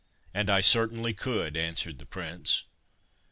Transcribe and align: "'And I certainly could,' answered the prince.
"'And 0.33 0.49
I 0.49 0.61
certainly 0.61 1.13
could,' 1.13 1.55
answered 1.55 1.99
the 1.99 2.07
prince. 2.07 2.63